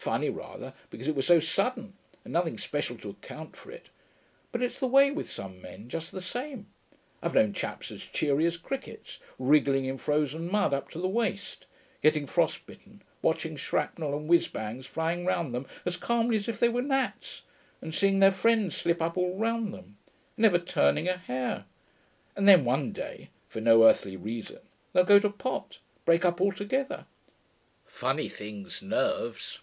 Funny, 0.00 0.30
rather, 0.30 0.72
because 0.88 1.06
it 1.06 1.14
was 1.14 1.26
so 1.26 1.38
sudden, 1.38 1.92
and 2.24 2.32
nothing 2.32 2.56
special 2.56 2.96
to 2.96 3.10
account 3.10 3.54
for 3.54 3.70
it. 3.70 3.90
But 4.52 4.62
it's 4.62 4.78
the 4.78 4.86
way 4.86 5.10
with 5.10 5.30
some 5.30 5.60
men, 5.60 5.90
just 5.90 6.12
the 6.12 6.22
same. 6.22 6.66
I've 7.22 7.34
known 7.34 7.52
chaps 7.52 7.90
as 7.90 8.00
cheery 8.04 8.46
as 8.46 8.56
crickets, 8.56 9.18
wriggling 9.38 9.84
in 9.84 9.98
frozen 9.98 10.50
mud 10.50 10.72
up 10.72 10.88
to 10.92 10.98
the 10.98 11.06
waist, 11.08 11.66
getting 12.02 12.26
frost 12.26 12.64
bitten, 12.64 13.02
watching 13.20 13.54
shrapnel 13.54 14.16
and 14.16 14.28
whizz 14.30 14.48
bangs 14.48 14.86
flying 14.86 15.26
round 15.26 15.54
them 15.54 15.66
as 15.84 15.98
calmly 15.98 16.36
as 16.36 16.48
if 16.48 16.58
they 16.58 16.70
were 16.70 16.80
gnats, 16.80 17.42
and 17.82 17.94
seeing 17.94 18.18
their 18.20 18.32
friends 18.32 18.74
slip 18.74 19.02
up 19.02 19.18
all 19.18 19.36
round 19.36 19.74
them... 19.74 19.98
and 20.38 20.42
never 20.44 20.58
turning 20.58 21.06
a 21.06 21.18
hair. 21.18 21.66
And 22.34 22.48
then 22.48 22.64
one 22.64 22.92
day, 22.92 23.28
for 23.46 23.60
no 23.60 23.84
earthly 23.84 24.16
reason, 24.16 24.60
they'll 24.94 25.04
go 25.04 25.18
to 25.18 25.28
pot 25.28 25.80
break 26.06 26.24
up 26.24 26.40
altogether. 26.40 27.04
Funny 27.84 28.30
things, 28.30 28.80
nerves....' 28.80 29.58